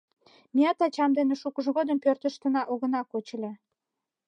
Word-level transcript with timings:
Меат 0.55 0.79
ачам 0.85 1.11
дене 1.17 1.33
шукыж 1.41 1.65
годым 1.77 1.97
пӧртыштына 2.03 2.61
огына 2.71 3.01
коч 3.11 3.27
ыле. 3.37 3.51